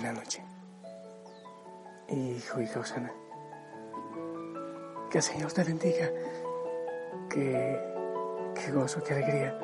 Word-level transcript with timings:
Buenas 0.00 0.16
noches. 0.16 0.42
Hijo, 2.08 2.62
hija 2.62 2.80
Osana. 2.80 3.12
Que 5.10 5.18
el 5.18 5.22
Señor 5.22 5.52
te 5.52 5.62
bendiga. 5.62 6.08
Que, 7.28 7.78
qué 8.54 8.72
gozo, 8.72 9.04
qué 9.04 9.12
alegría 9.12 9.58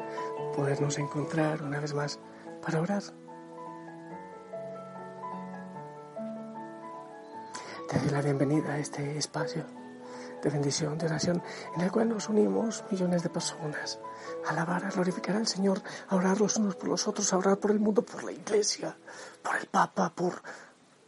podernos 0.55 0.98
encontrar 0.98 1.62
una 1.62 1.80
vez 1.80 1.94
más 1.94 2.20
para 2.61 2.83
orar. 2.83 3.02
Te 7.89 7.98
doy 7.98 8.11
la 8.11 8.20
bienvenida 8.20 8.74
a 8.74 8.78
este 8.78 9.16
espacio 9.16 9.64
de 10.47 10.52
bendición, 10.52 10.97
de 10.97 11.06
oración, 11.06 11.42
en 11.75 11.80
el 11.80 11.91
cual 11.91 12.08
nos 12.08 12.28
unimos 12.28 12.84
millones 12.89 13.25
de 13.25 13.30
personas 13.30 13.98
a 14.47 14.50
alabar, 14.50 14.84
a 14.84 14.91
glorificar 14.91 15.34
al 15.34 15.48
Señor, 15.48 15.83
a 16.06 16.14
orar 16.14 16.41
los 16.41 16.56
unos 16.56 16.77
por 16.77 16.89
los 16.89 17.08
otros, 17.08 17.33
a 17.33 17.39
orar 17.39 17.58
por 17.58 17.72
el 17.72 17.80
mundo, 17.80 18.02
por 18.02 18.22
la 18.22 18.30
iglesia, 18.30 18.97
por 19.42 19.56
el 19.56 19.67
Papa, 19.67 20.12
por, 20.14 20.34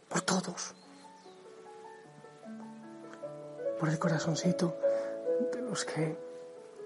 por 0.09 0.21
todos. 0.23 0.75
Por 3.79 3.87
el 3.87 3.97
corazoncito 3.97 4.77
de 5.53 5.61
los 5.61 5.85
que 5.85 6.19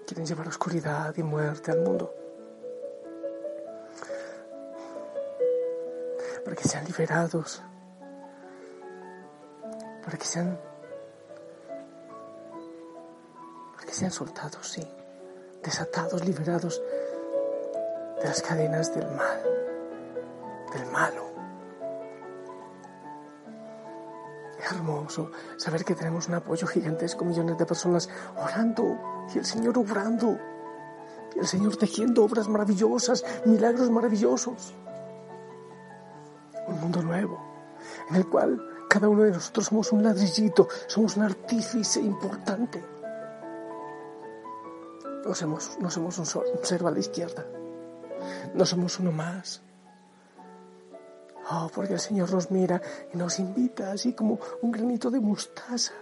quieren 0.06 0.28
llevar 0.28 0.48
oscuridad 0.48 1.12
y 1.18 1.24
muerte 1.24 1.72
al 1.72 1.82
mundo. 1.82 2.14
Para 6.46 6.56
que 6.56 6.68
sean 6.68 6.86
liberados, 6.86 7.64
para 10.06 10.18
que 10.20 10.26
sean 10.26 10.60
sean 13.94 14.12
soltados, 14.12 14.68
sí, 14.72 14.88
desatados, 15.62 16.26
liberados 16.26 16.82
de 18.20 18.26
las 18.28 18.42
cadenas 18.42 18.94
del 18.96 19.06
mal, 19.12 19.42
del 20.74 20.86
malo. 20.92 21.32
Es 24.60 24.72
hermoso 24.72 25.32
saber 25.58 25.86
que 25.86 25.94
tenemos 25.94 26.28
un 26.28 26.36
apoyo 26.36 26.66
gigantesco, 26.66 27.24
millones 27.24 27.58
de 27.58 27.66
personas 27.66 28.10
orando 28.36 28.98
y 29.34 29.38
el 29.38 29.46
Señor 29.46 29.78
obrando, 29.78 30.40
y 31.36 31.40
el 31.40 31.48
Señor 31.48 31.76
tejiendo 31.76 32.24
obras 32.24 32.48
maravillosas, 32.48 33.24
milagros 33.46 33.92
maravillosos. 33.92 34.74
Un 36.68 36.80
mundo 36.80 37.04
nuevo 37.04 37.40
en 38.10 38.16
el 38.16 38.28
cual 38.28 38.60
cada 38.90 39.08
uno 39.08 39.24
de 39.24 39.32
nosotros 39.32 39.68
somos 39.68 39.92
un 39.92 40.02
ladrillito, 40.02 40.68
somos 40.88 41.18
un 41.18 41.24
artífice 41.24 42.00
importante 42.00 42.93
no 45.26 45.34
somos, 45.90 46.18
un, 46.18 46.44
cero 46.64 46.88
a 46.88 46.92
la 46.92 47.00
izquierda. 47.00 47.46
No 48.54 48.66
somos 48.66 49.00
uno 49.00 49.12
más. 49.12 49.62
Oh, 51.50 51.70
porque 51.74 51.94
el 51.94 52.00
Señor 52.00 52.32
nos 52.32 52.52
mira 52.52 52.82
y 53.14 53.18
nos 53.18 53.40
invita 53.40 53.92
así 53.92 54.14
como 54.14 54.40
un 54.62 54.72
granito 54.72 55.10
de 55.12 55.20
mostaza, 55.20 55.94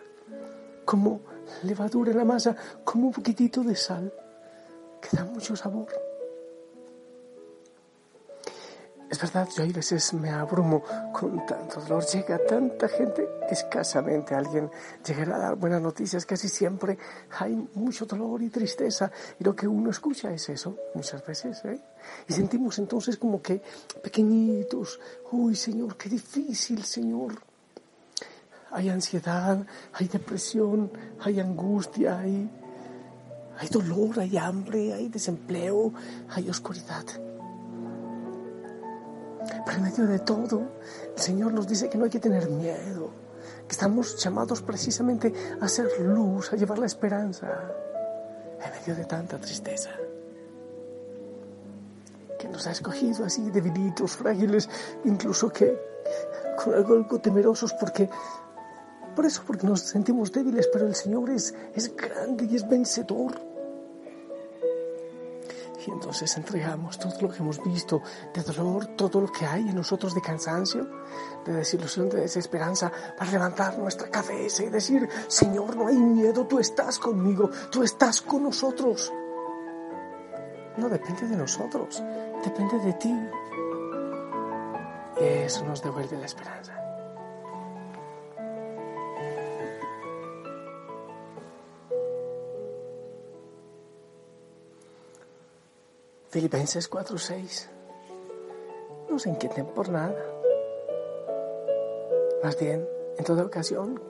como 0.86 1.22
levadura 1.64 2.12
en 2.12 2.18
la 2.18 2.26
masa, 2.26 2.56
como 2.84 3.08
un 3.08 3.14
poquitito 3.14 3.64
de 3.64 3.76
sal, 3.76 4.14
que 5.02 5.18
da 5.18 5.26
mucho 5.26 5.56
sabor. 5.56 5.88
Verdad, 9.22 9.48
yo 9.56 9.64
a 9.64 9.68
veces 9.68 10.14
me 10.14 10.30
abrumo 10.32 10.84
con 11.14 11.46
tanto 11.46 11.80
dolor. 11.82 12.04
Llega 12.06 12.40
tanta 12.46 12.88
gente, 12.88 13.28
escasamente 13.50 14.34
alguien 14.34 14.70
llegará 15.06 15.36
a 15.36 15.40
dar 15.40 15.56
buenas 15.56 15.82
noticias. 15.82 16.26
Casi 16.26 16.50
siempre 16.50 16.98
hay 17.38 17.56
mucho 17.76 18.06
dolor 18.06 18.42
y 18.42 18.50
tristeza. 18.50 19.12
Y 19.40 19.44
lo 19.44 19.56
que 19.56 19.68
uno 19.68 19.92
escucha 19.92 20.32
es 20.34 20.50
eso, 20.50 20.76
muchas 20.96 21.26
veces. 21.26 21.64
¿eh? 21.66 21.80
Y 22.28 22.34
sentimos 22.34 22.80
entonces 22.80 23.18
como 23.18 23.42
que 23.42 23.62
pequeñitos. 24.02 25.00
Uy, 25.32 25.56
Señor, 25.56 25.96
qué 25.98 26.10
difícil, 26.10 26.84
Señor. 26.84 27.34
Hay 28.72 28.90
ansiedad, 28.90 29.66
hay 29.94 30.08
depresión, 30.08 30.92
hay 31.20 31.40
angustia, 31.40 32.20
hay, 32.20 32.50
hay 33.60 33.68
dolor, 33.70 34.20
hay 34.20 34.38
hambre, 34.38 34.94
hay 34.94 35.10
desempleo, 35.10 35.94
hay 36.30 36.50
oscuridad. 36.50 37.06
Pero 39.66 39.78
en 39.78 39.84
medio 39.84 40.08
de 40.08 40.20
todo, 40.20 40.62
el 41.16 41.22
Señor 41.22 41.54
nos 41.54 41.68
dice 41.68 41.90
que 41.90 41.98
no 41.98 42.06
hay 42.06 42.12
que 42.12 42.20
tener 42.20 42.50
miedo, 42.50 43.10
que 43.68 43.72
estamos 43.72 44.18
llamados 44.24 44.62
precisamente 44.62 45.34
a 45.60 45.66
hacer 45.66 45.88
luz, 46.02 46.54
a 46.54 46.56
llevar 46.56 46.80
la 46.80 46.86
esperanza 46.86 47.48
en 48.64 48.72
medio 48.72 48.96
de 48.96 49.06
tanta 49.06 49.40
tristeza. 49.40 49.90
Que 52.40 52.48
nos 52.48 52.66
ha 52.68 52.72
escogido 52.72 53.26
así, 53.26 53.50
debilitos, 53.50 54.16
frágiles, 54.16 54.70
incluso 55.06 55.50
que 55.50 55.78
con 56.64 56.74
algo, 56.74 57.20
temerosos, 57.20 57.74
porque 57.74 58.10
por 59.16 59.26
eso, 59.26 59.44
porque 59.46 59.68
nos 59.68 59.82
sentimos 59.82 60.32
débiles, 60.32 60.70
pero 60.72 60.88
el 60.88 60.96
Señor 60.96 61.30
es, 61.30 61.54
es 61.76 61.96
grande 61.96 62.48
y 62.50 62.56
es 62.56 62.68
vencedor. 62.68 63.51
Y 65.86 65.90
entonces 65.90 66.36
entregamos 66.38 67.00
todo 67.00 67.14
lo 67.22 67.30
que 67.30 67.38
hemos 67.38 67.64
visto 67.64 68.02
de 68.34 68.44
dolor, 68.44 68.88
todo 68.96 69.22
lo 69.22 69.32
que 69.32 69.46
hay 69.46 69.70
en 69.70 69.76
nosotros 69.76 70.14
de 70.14 70.22
cansancio, 70.22 70.88
de 71.46 71.54
desilusión, 71.54 72.10
de 72.10 72.22
desesperanza, 72.22 72.92
para 73.18 73.32
levantar 73.32 73.78
nuestra 73.80 74.10
cabeza 74.10 74.64
y 74.64 74.70
decir, 74.70 75.08
Señor, 75.28 75.76
no 75.76 75.88
hay 75.88 75.98
miedo, 75.98 76.46
tú 76.46 76.60
estás 76.60 77.00
conmigo, 77.00 77.50
tú 77.72 77.84
estás 77.84 78.22
con 78.22 78.44
nosotros. 78.44 79.12
No 80.78 80.88
depende 80.88 81.28
de 81.28 81.36
nosotros, 81.36 82.02
depende 82.44 82.80
de 82.80 82.94
ti. 82.94 83.30
Y 85.20 85.24
eso 85.24 85.66
nos 85.66 85.82
devuelve 85.82 86.18
la 86.18 86.26
esperanza. 86.26 86.81
Filipenses 96.32 96.90
4:6. 96.90 97.68
No 99.10 99.20
se 99.20 99.30
inquieten 99.30 99.66
por 99.66 99.90
nada. 99.90 100.16
Más 102.42 102.58
bien, 102.58 102.88
en 103.18 103.26
toda 103.26 103.44
ocasión, 103.44 104.02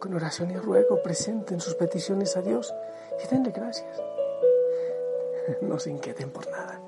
con 0.00 0.12
oración 0.12 0.50
y 0.50 0.56
ruego, 0.56 1.00
presenten 1.04 1.60
sus 1.60 1.76
peticiones 1.76 2.36
a 2.36 2.42
Dios 2.42 2.74
y 3.22 3.28
denle 3.28 3.52
gracias. 3.52 4.02
No 5.60 5.78
se 5.78 5.90
inquieten 5.90 6.30
por 6.30 6.50
nada. 6.50 6.80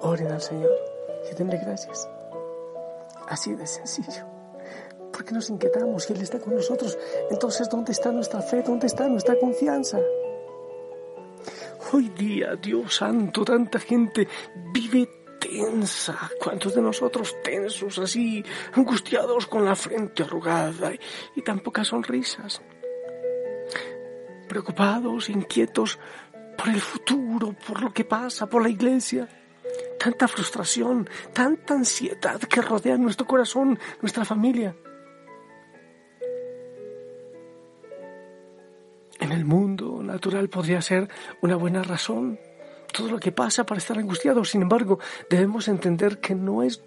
Oren 0.00 0.32
al 0.32 0.40
Señor 0.40 0.72
y 1.30 1.34
denle 1.34 1.58
gracias. 1.58 2.08
Así 3.28 3.54
de 3.54 3.66
sencillo. 3.66 4.24
Porque 5.12 5.32
nos 5.32 5.50
inquietamos 5.50 6.08
y 6.08 6.14
Él 6.14 6.22
está 6.22 6.38
con 6.38 6.54
nosotros. 6.54 6.98
Entonces, 7.30 7.68
¿dónde 7.68 7.92
está 7.92 8.12
nuestra 8.12 8.40
fe? 8.40 8.62
¿Dónde 8.62 8.86
está 8.86 9.08
nuestra 9.08 9.38
confianza? 9.38 9.98
Hoy 11.92 12.08
día, 12.10 12.54
Dios 12.54 12.96
santo, 12.96 13.44
tanta 13.44 13.80
gente 13.80 14.28
vive 14.72 15.08
tensa. 15.40 16.30
¿Cuántos 16.38 16.74
de 16.74 16.82
nosotros 16.82 17.34
tensos, 17.42 17.98
así, 17.98 18.44
angustiados 18.74 19.48
con 19.48 19.64
la 19.64 19.74
frente 19.74 20.22
arrugada 20.22 20.92
y, 21.34 21.42
tan 21.42 21.58
pocas 21.58 21.88
sonrisas? 21.88 22.62
Preocupados, 24.48 25.30
inquietos 25.30 25.98
por 26.56 26.68
el 26.68 26.80
futuro, 26.80 27.56
por 27.66 27.82
lo 27.82 27.92
que 27.92 28.04
pasa, 28.04 28.48
por 28.48 28.62
la 28.62 28.68
iglesia. 28.68 29.28
tanta 29.98 30.28
frustración, 30.28 31.08
tanta 31.32 31.74
ansiedad 31.74 32.40
que 32.40 32.62
rodea 32.62 32.96
nuestro 32.96 33.26
corazón, 33.26 33.78
nuestra 34.00 34.24
familia. 34.24 34.74
Natural 40.10 40.48
podría 40.48 40.82
ser 40.82 41.08
una 41.40 41.56
buena 41.56 41.82
razón 41.82 42.38
todo 42.92 43.08
lo 43.08 43.20
que 43.20 43.32
pasa 43.32 43.64
para 43.64 43.78
estar 43.78 43.98
angustiados. 43.98 44.50
Sin 44.50 44.62
embargo, 44.62 44.98
debemos 45.28 45.68
entender 45.68 46.20
que 46.20 46.34
no 46.34 46.62
es 46.62 46.82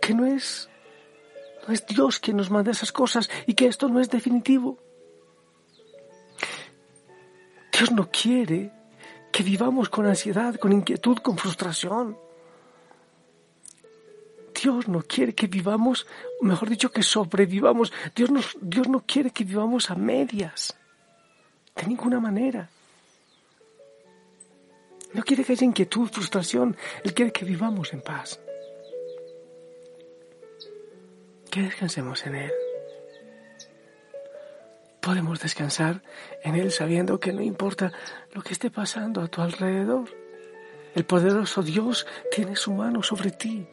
que 0.00 0.14
no 0.14 0.26
es 0.26 0.68
no 1.66 1.72
es 1.72 1.86
Dios 1.86 2.18
quien 2.18 2.36
nos 2.36 2.50
manda 2.50 2.72
esas 2.72 2.90
cosas 2.90 3.30
y 3.46 3.54
que 3.54 3.66
esto 3.66 3.88
no 3.88 4.00
es 4.00 4.10
definitivo. 4.10 4.78
Dios 7.72 7.92
no 7.92 8.10
quiere 8.10 8.72
que 9.30 9.42
vivamos 9.42 9.88
con 9.88 10.06
ansiedad, 10.06 10.56
con 10.56 10.72
inquietud, 10.72 11.18
con 11.18 11.38
frustración. 11.38 12.18
Dios 14.60 14.86
no 14.88 15.02
quiere 15.02 15.34
que 15.34 15.46
vivamos, 15.46 16.06
mejor 16.40 16.68
dicho, 16.68 16.90
que 16.90 17.02
sobrevivamos. 17.02 17.92
Dios, 18.14 18.30
Dios 18.60 18.88
no 18.88 19.04
quiere 19.06 19.30
que 19.30 19.44
vivamos 19.44 19.90
a 19.90 19.94
medias, 19.94 20.76
de 21.76 21.86
ninguna 21.86 22.20
manera. 22.20 22.68
No 25.12 25.22
quiere 25.22 25.44
que 25.44 25.52
haya 25.52 25.66
inquietud, 25.66 26.08
frustración. 26.08 26.76
Él 27.04 27.12
quiere 27.12 27.32
que 27.32 27.44
vivamos 27.44 27.92
en 27.92 28.00
paz. 28.00 28.40
Que 31.50 31.62
descansemos 31.62 32.24
en 32.26 32.34
Él 32.36 32.52
podemos 35.02 35.40
descansar 35.40 36.00
en 36.44 36.54
Él 36.54 36.70
sabiendo 36.70 37.18
que 37.18 37.32
no 37.32 37.42
importa 37.42 37.92
lo 38.32 38.40
que 38.40 38.52
esté 38.52 38.70
pasando 38.70 39.20
a 39.20 39.26
tu 39.26 39.42
alrededor. 39.42 40.08
El 40.94 41.04
poderoso 41.04 41.62
Dios 41.62 42.06
tiene 42.30 42.54
su 42.54 42.72
mano 42.72 43.02
sobre 43.02 43.32
ti. 43.32 43.66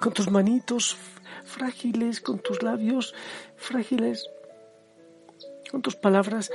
Con 0.00 0.14
tus 0.14 0.30
manitos 0.30 0.96
frágiles, 1.44 2.22
con 2.22 2.38
tus 2.38 2.62
labios 2.62 3.14
frágiles, 3.56 4.30
con 5.70 5.82
tus 5.82 5.94
palabras 5.94 6.50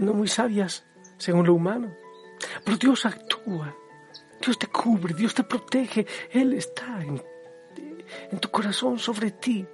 no 0.00 0.14
muy 0.14 0.28
sabias 0.28 0.84
según 1.18 1.46
lo 1.46 1.54
humano. 1.54 1.94
Pero 2.64 2.76
Dios 2.76 3.04
actúa, 3.04 3.76
Dios 4.40 4.58
te 4.58 4.66
cubre, 4.66 5.14
Dios 5.14 5.34
te 5.34 5.44
protege, 5.44 6.06
Él 6.30 6.54
está 6.54 7.02
en, 7.02 7.22
en 8.30 8.38
tu 8.38 8.50
corazón 8.50 8.98
sobre 8.98 9.30
ti. 9.30 9.66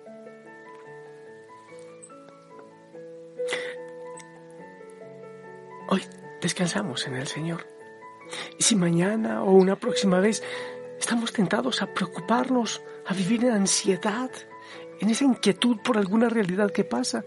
Hoy 5.88 6.02
descansamos 6.40 7.06
en 7.06 7.14
el 7.14 7.26
Señor. 7.28 7.66
Y 8.58 8.62
si 8.64 8.74
mañana 8.74 9.44
o 9.44 9.52
una 9.52 9.76
próxima 9.76 10.18
vez 10.18 10.42
estamos 10.98 11.32
tentados 11.32 11.80
a 11.82 11.86
preocuparnos, 11.86 12.82
a 13.06 13.14
vivir 13.14 13.44
en 13.44 13.52
ansiedad, 13.52 14.30
en 15.00 15.10
esa 15.10 15.24
inquietud 15.24 15.76
por 15.84 15.96
alguna 15.96 16.28
realidad 16.28 16.72
que 16.72 16.82
pasa, 16.82 17.24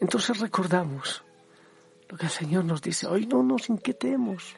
entonces 0.00 0.38
recordamos 0.38 1.24
lo 2.14 2.18
que 2.18 2.26
el 2.26 2.30
Señor 2.30 2.64
nos 2.64 2.80
dice. 2.80 3.08
Hoy 3.08 3.26
no 3.26 3.42
nos 3.42 3.68
inquietemos. 3.68 4.54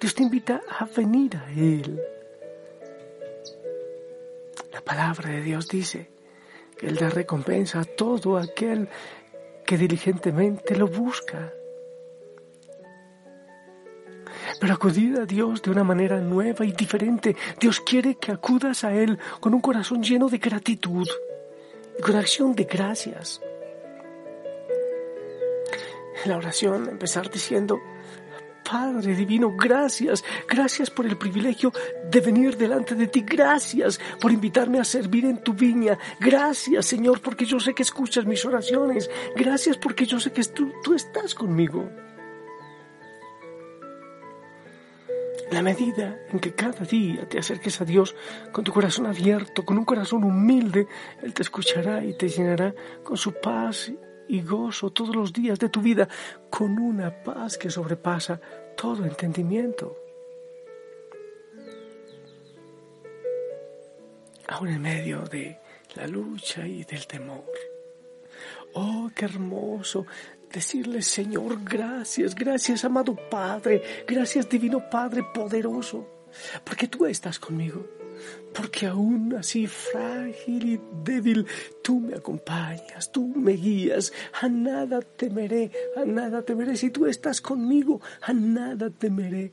Dios 0.00 0.14
te 0.14 0.22
invita 0.22 0.62
a 0.78 0.86
venir 0.86 1.36
a 1.36 1.50
Él. 1.50 2.00
La 4.72 4.80
palabra 4.80 5.28
de 5.28 5.42
Dios 5.42 5.68
dice 5.68 6.08
que 6.78 6.86
Él 6.86 6.96
da 6.96 7.10
recompensa 7.10 7.80
a 7.80 7.84
todo 7.84 8.38
aquel 8.38 8.88
que 9.66 9.76
diligentemente 9.76 10.74
lo 10.74 10.88
busca. 10.88 11.52
pero 14.58 14.74
acudir 14.74 15.18
a 15.18 15.26
Dios 15.26 15.62
de 15.62 15.70
una 15.70 15.84
manera 15.84 16.20
nueva 16.20 16.64
y 16.66 16.72
diferente. 16.72 17.36
Dios 17.58 17.80
quiere 17.80 18.16
que 18.16 18.32
acudas 18.32 18.84
a 18.84 18.94
Él 18.94 19.18
con 19.38 19.54
un 19.54 19.60
corazón 19.60 20.02
lleno 20.02 20.28
de 20.28 20.38
gratitud 20.38 21.06
y 21.98 22.02
con 22.02 22.16
acción 22.16 22.54
de 22.54 22.64
gracias. 22.64 23.40
La 26.26 26.36
oración 26.36 26.88
empezar 26.88 27.30
diciendo, 27.30 27.80
Padre 28.70 29.14
Divino, 29.14 29.56
gracias, 29.56 30.22
gracias 30.46 30.90
por 30.90 31.06
el 31.06 31.16
privilegio 31.16 31.72
de 32.10 32.20
venir 32.20 32.56
delante 32.56 32.94
de 32.94 33.06
ti, 33.06 33.22
gracias 33.22 33.98
por 34.20 34.30
invitarme 34.30 34.78
a 34.78 34.84
servir 34.84 35.24
en 35.24 35.42
tu 35.42 35.54
viña, 35.54 35.98
gracias 36.20 36.86
Señor 36.86 37.20
porque 37.20 37.46
yo 37.46 37.58
sé 37.58 37.74
que 37.74 37.82
escuchas 37.82 38.26
mis 38.26 38.44
oraciones, 38.44 39.10
gracias 39.34 39.76
porque 39.76 40.06
yo 40.06 40.20
sé 40.20 40.32
que 40.32 40.44
tú, 40.44 40.70
tú 40.84 40.94
estás 40.94 41.34
conmigo. 41.34 41.88
la 45.50 45.62
medida 45.62 46.16
en 46.30 46.38
que 46.38 46.54
cada 46.54 46.84
día 46.84 47.28
te 47.28 47.40
acerques 47.40 47.80
a 47.80 47.84
Dios 47.84 48.14
con 48.52 48.62
tu 48.62 48.72
corazón 48.72 49.06
abierto, 49.06 49.64
con 49.64 49.78
un 49.78 49.84
corazón 49.84 50.22
humilde, 50.22 50.86
Él 51.22 51.34
te 51.34 51.42
escuchará 51.42 52.04
y 52.04 52.14
te 52.14 52.28
llenará 52.28 52.72
con 53.02 53.16
su 53.16 53.32
paz 53.32 53.90
y 54.30 54.42
gozo 54.42 54.90
todos 54.90 55.16
los 55.16 55.32
días 55.32 55.58
de 55.58 55.68
tu 55.68 55.80
vida, 55.80 56.08
con 56.48 56.78
una 56.78 57.22
paz 57.24 57.58
que 57.58 57.68
sobrepasa 57.68 58.40
todo 58.76 59.04
entendimiento. 59.04 59.96
Aún 64.46 64.68
en 64.68 64.82
medio 64.82 65.22
de 65.22 65.58
la 65.96 66.06
lucha 66.06 66.64
y 66.64 66.84
del 66.84 67.08
temor. 67.08 67.44
Oh, 68.74 69.10
qué 69.16 69.24
hermoso 69.24 70.06
decirle, 70.52 71.02
Señor, 71.02 71.58
gracias, 71.64 72.36
gracias, 72.36 72.84
amado 72.84 73.16
Padre, 73.28 73.82
gracias, 74.06 74.48
Divino 74.48 74.88
Padre 74.88 75.24
poderoso, 75.34 76.06
porque 76.64 76.86
tú 76.86 77.04
estás 77.06 77.40
conmigo, 77.40 77.84
porque 78.54 78.86
aún 78.86 79.34
así 79.34 79.66
frágil 79.66 80.74
y 80.74 80.80
débil, 81.04 81.46
tú 81.82 82.00
me 82.00 82.14
acompañas, 82.14 83.10
tú 83.12 83.26
me 83.28 83.52
guías, 83.52 84.12
a 84.40 84.48
nada 84.48 85.00
temeré, 85.00 85.70
a 85.96 86.04
nada 86.04 86.42
temeré, 86.42 86.76
si 86.76 86.90
tú 86.90 87.06
estás 87.06 87.40
conmigo, 87.40 88.00
a 88.22 88.32
nada 88.32 88.90
temeré. 88.90 89.52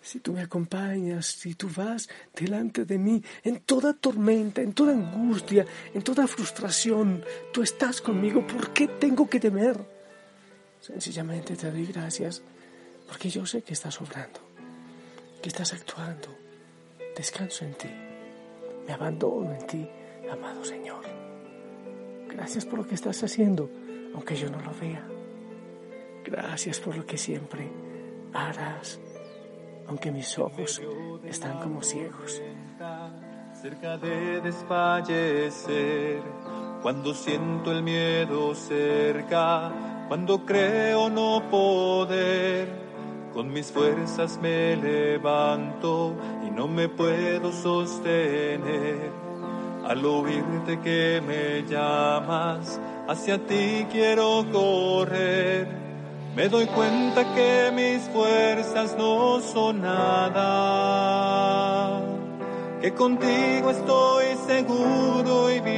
Si 0.00 0.20
tú 0.20 0.32
me 0.32 0.40
acompañas, 0.40 1.26
si 1.26 1.54
tú 1.54 1.68
vas 1.76 2.08
delante 2.34 2.84
de 2.84 2.98
mí 2.98 3.22
en 3.42 3.60
toda 3.60 3.92
tormenta, 3.92 4.62
en 4.62 4.72
toda 4.72 4.92
angustia, 4.92 5.66
en 5.92 6.02
toda 6.02 6.26
frustración, 6.26 7.22
tú 7.52 7.62
estás 7.62 8.00
conmigo, 8.00 8.46
¿por 8.46 8.72
qué 8.72 8.88
tengo 8.88 9.28
que 9.28 9.40
temer? 9.40 9.76
Sencillamente 10.80 11.56
te 11.56 11.70
doy 11.70 11.86
gracias 11.86 12.42
porque 13.06 13.28
yo 13.28 13.44
sé 13.44 13.62
que 13.62 13.74
estás 13.74 14.00
obrando, 14.00 14.40
que 15.42 15.48
estás 15.48 15.72
actuando. 15.72 16.47
Descanso 17.18 17.64
en 17.64 17.74
ti, 17.74 17.90
me 18.86 18.92
abandono 18.92 19.52
en 19.52 19.66
ti, 19.66 19.90
amado 20.30 20.64
Señor. 20.64 21.02
Gracias 22.28 22.64
por 22.64 22.78
lo 22.78 22.86
que 22.86 22.94
estás 22.94 23.20
haciendo, 23.24 23.68
aunque 24.14 24.36
yo 24.36 24.48
no 24.48 24.60
lo 24.60 24.70
vea. 24.80 25.04
Gracias 26.24 26.78
por 26.78 26.96
lo 26.96 27.04
que 27.04 27.18
siempre 27.18 27.68
harás, 28.32 29.00
aunque 29.88 30.12
mis 30.12 30.38
ojos 30.38 30.80
están 31.24 31.58
como 31.58 31.82
ciegos. 31.82 32.40
Cerca 33.60 33.98
de 33.98 34.40
desfallecer, 34.40 36.22
cuando 36.82 37.12
siento 37.14 37.72
el 37.72 37.82
miedo 37.82 38.54
cerca 38.54 39.72
cuando 40.08 40.46
creo 40.46 41.10
no 41.10 41.50
poder, 41.50 42.87
con 43.38 43.52
mis 43.52 43.70
fuerzas 43.70 44.36
me 44.42 44.74
levanto 44.74 46.12
y 46.44 46.50
no 46.50 46.66
me 46.66 46.88
puedo 46.88 47.52
sostener. 47.52 49.12
Al 49.86 50.04
oírte 50.04 50.80
que 50.80 51.22
me 51.24 51.62
llamas, 51.70 52.80
hacia 53.06 53.38
ti 53.38 53.86
quiero 53.92 54.44
correr. 54.50 55.68
Me 56.34 56.48
doy 56.48 56.66
cuenta 56.66 57.32
que 57.36 57.70
mis 57.72 58.02
fuerzas 58.08 58.96
no 58.98 59.40
son 59.40 59.82
nada, 59.82 60.40
que 62.80 62.92
contigo 62.92 63.70
estoy 63.70 64.34
seguro 64.48 65.48
y 65.52 65.60
viviré 65.60 65.77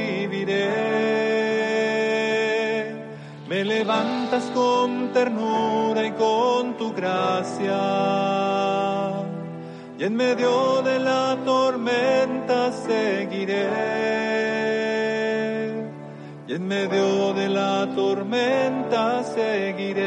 me 3.51 3.65
levantas 3.65 4.45
con 4.53 5.11
ternura 5.11 6.05
y 6.05 6.11
con 6.11 6.77
tu 6.77 6.93
gracia. 6.93 7.81
Y 9.99 10.05
en 10.05 10.15
medio 10.15 10.81
de 10.81 10.97
la 10.99 11.37
tormenta 11.43 12.71
seguiré. 12.71 13.67
Y 16.47 16.53
en 16.53 16.65
medio 16.65 17.33
de 17.33 17.49
la 17.49 17.89
tormenta 17.93 19.21
seguiré. 19.21 20.00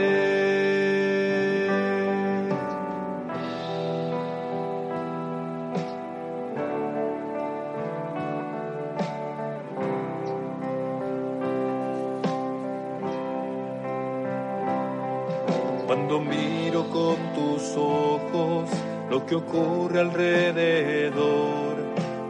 Cuando 15.94 16.18
miro 16.18 16.90
con 16.90 17.14
tus 17.34 17.76
ojos 17.76 18.68
lo 19.08 19.24
que 19.24 19.36
ocurre 19.36 20.00
alrededor. 20.00 21.76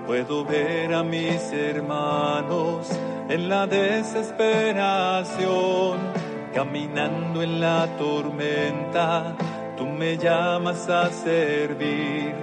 Puedo 0.06 0.44
ver 0.44 0.92
a 0.92 1.02
mis 1.02 1.50
hermanos 1.50 2.86
en 3.26 3.48
la 3.48 3.66
desesperación, 3.66 5.98
caminando 6.52 7.42
en 7.42 7.58
la 7.58 7.86
tormenta. 7.96 9.34
Tú 9.78 9.86
me 9.86 10.18
llamas 10.18 10.90
a 10.90 11.08
servir, 11.08 12.34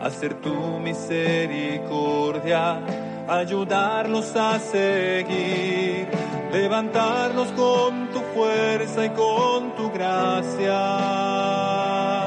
a 0.00 0.06
hacer 0.06 0.32
tu 0.40 0.78
misericordia, 0.78 2.80
ayudarlos 3.28 4.34
a 4.34 4.58
seguir, 4.58 6.08
levantarnos 6.50 7.48
con 7.48 8.13
fuerza 8.34 9.04
y 9.06 9.10
con 9.10 9.76
tu 9.76 9.90
gracia 9.92 10.74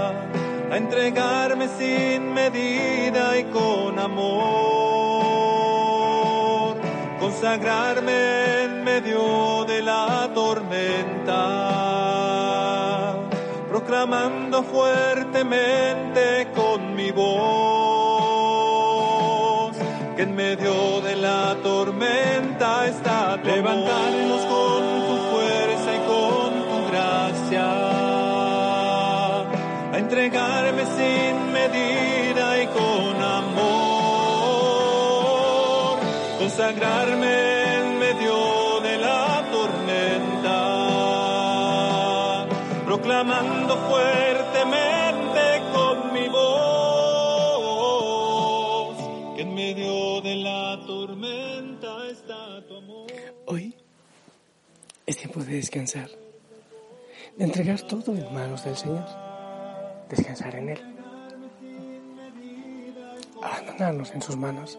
a 0.10 0.78
entregarme 0.78 1.68
sin 1.78 2.34
medida 2.34 3.38
y 3.38 3.44
con 3.46 4.00
amor, 4.00 4.38
consagrarme 7.20 8.64
en 8.64 8.84
medio 8.84 9.66
de 9.66 9.82
la 9.82 10.30
tormenta, 10.34 11.34
proclamando 13.70 14.64
fuertemente 14.64 16.48
con 16.56 16.96
mi 16.96 17.12
voz 17.12 18.48
que 20.18 20.24
en 20.24 20.36
medio 20.36 21.02
de 21.02 21.16
la 21.16 21.56
tormenta 21.62 22.88
está 22.88 23.38
tu 23.38 23.50
levantarnos 23.50 24.42
con 24.46 24.68
tu 24.68 24.77
consagrarme 36.68 37.78
en 37.78 37.98
medio 37.98 38.82
de 38.82 38.98
la 38.98 39.50
tormenta, 39.52 40.54
proclamando 42.86 43.78
fuertemente 43.90 45.62
con 45.74 46.12
mi 46.14 46.28
voz 46.28 46.58
que 49.36 49.44
en 49.44 49.56
medio 49.56 50.20
de 50.22 50.36
la 50.36 50.78
tormenta 50.86 52.10
está 52.10 52.62
tu 52.68 52.76
amor. 52.76 53.08
Hoy 53.46 53.74
es 55.06 55.16
tiempo 55.16 55.40
de 55.40 55.56
descansar, 55.56 56.10
de 57.38 57.46
entregar 57.46 57.80
todo 57.84 58.14
en 58.14 58.34
manos 58.34 58.66
del 58.66 58.76
Señor 58.76 59.06
descansar 60.10 60.56
en 60.56 60.70
Él. 60.70 60.82
Abandonarnos 63.42 64.12
en 64.12 64.22
sus 64.22 64.36
manos, 64.36 64.78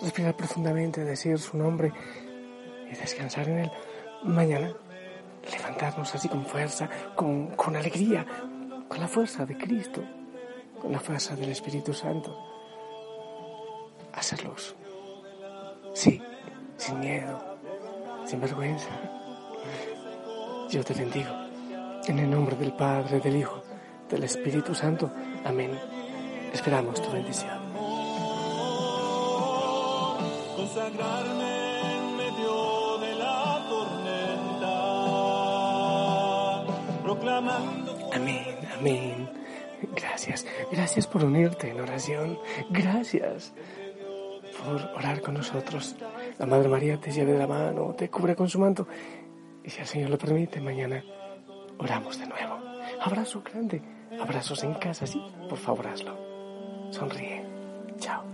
respirar 0.00 0.36
profundamente, 0.36 1.04
decir 1.04 1.38
su 1.38 1.56
nombre 1.56 1.92
y 2.90 2.94
descansar 2.94 3.48
en 3.48 3.58
Él. 3.60 3.72
Mañana 4.24 4.72
levantarnos 5.50 6.14
así 6.14 6.28
con 6.28 6.44
fuerza, 6.44 6.88
con, 7.14 7.48
con 7.56 7.76
alegría, 7.76 8.26
con 8.88 9.00
la 9.00 9.08
fuerza 9.08 9.44
de 9.44 9.56
Cristo, 9.56 10.02
con 10.80 10.92
la 10.92 11.00
fuerza 11.00 11.36
del 11.36 11.50
Espíritu 11.50 11.92
Santo. 11.92 12.36
Hacerlos. 14.12 14.74
Sí, 15.92 16.22
sin 16.76 17.00
miedo, 17.00 17.58
sin 18.24 18.40
vergüenza. 18.40 18.88
Yo 20.70 20.82
te 20.82 20.94
bendigo. 20.94 21.30
En 22.06 22.18
el 22.18 22.30
nombre 22.30 22.56
del 22.56 22.72
Padre, 22.72 23.20
del 23.20 23.36
Hijo 23.36 23.62
del 24.10 24.24
Espíritu 24.24 24.74
Santo. 24.74 25.10
Amén. 25.44 25.78
Esperamos 26.52 27.00
tu 27.00 27.10
bendición. 27.10 27.63
Consagrarme 30.74 31.96
en 31.98 32.16
medio 32.16 32.98
de 32.98 33.14
la 33.14 33.64
tormenta, 33.68 34.72
proclamando. 37.00 38.10
Amén, 38.12 38.56
amén. 38.76 39.30
Gracias, 39.94 40.44
gracias 40.72 41.06
por 41.06 41.24
unirte 41.24 41.70
en 41.70 41.80
oración. 41.80 42.40
Gracias 42.70 43.54
por 44.58 44.90
orar 44.96 45.20
con 45.22 45.34
nosotros. 45.34 45.94
La 46.40 46.46
Madre 46.46 46.68
María 46.68 46.98
te 46.98 47.12
lleve 47.12 47.34
de 47.34 47.38
la 47.38 47.46
mano, 47.46 47.94
te 47.96 48.10
cubre 48.10 48.34
con 48.34 48.48
su 48.48 48.58
manto. 48.58 48.88
Y 49.62 49.70
si 49.70 49.80
el 49.80 49.86
Señor 49.86 50.10
lo 50.10 50.18
permite, 50.18 50.60
mañana 50.60 51.04
oramos 51.78 52.18
de 52.18 52.26
nuevo. 52.26 52.58
Abrazo 53.00 53.44
grande 53.44 53.80
abrazos 54.20 54.64
en 54.64 54.74
casa, 54.74 55.06
sí, 55.06 55.22
por 55.48 55.58
favor 55.58 55.86
hazlo. 55.86 56.18
Sonríe. 56.90 57.44
Chao. 58.00 58.33